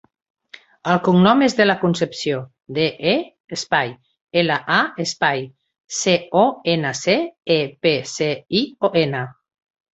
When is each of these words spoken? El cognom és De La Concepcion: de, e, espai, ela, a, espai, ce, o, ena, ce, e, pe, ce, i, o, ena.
El 0.93 1.01
cognom 1.07 1.43
és 1.47 1.55
De 1.59 1.67
La 1.67 1.75
Concepcion: 1.83 2.47
de, 2.77 2.87
e, 3.11 3.13
espai, 3.59 3.93
ela, 4.43 4.57
a, 4.79 4.79
espai, 5.05 5.45
ce, 6.01 6.19
o, 6.45 6.49
ena, 6.77 6.97
ce, 7.05 7.19
e, 7.61 7.63
pe, 7.85 7.95
ce, 8.17 8.35
i, 8.65 8.67
o, 8.91 8.95
ena. 9.07 9.27